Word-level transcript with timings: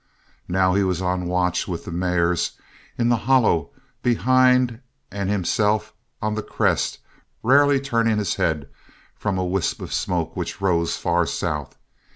Now 0.47 0.73
he 0.73 0.83
was 0.83 0.99
on 0.99 1.27
watch 1.27 1.67
with 1.67 1.85
the 1.85 1.91
mares 1.91 2.53
in 2.97 3.09
the 3.09 3.17
hollow 3.29 3.69
behind 4.01 4.81
and 5.11 5.29
himself 5.29 5.93
on 6.23 6.33
the 6.33 6.41
crest 6.41 6.97
rarely 7.43 7.79
turning 7.79 8.17
his 8.17 8.33
head 8.33 8.67
from 9.15 9.37
a 9.37 9.45
wisp 9.45 9.79
of 9.79 9.93
smoke 9.93 10.35
which 10.35 10.59
rose 10.59 10.97
far 10.97 11.27
south. 11.27 11.77